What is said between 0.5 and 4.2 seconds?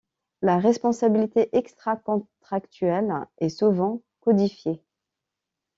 responsabilité extracontractuelle est souvent